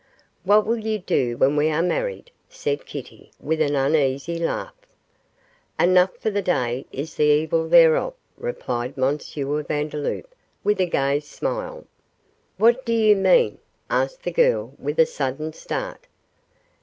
[0.43, 4.73] 'What will you do when we are married?' said Kitty, with an uneasy laugh.
[5.79, 9.19] 'Enough for the day is the evil thereof,' replied M.
[9.19, 10.33] Vandeloup,
[10.63, 11.85] with a gay smile.
[12.57, 13.59] 'What do you mean?'
[13.91, 16.07] asked the girl, with a sudden start.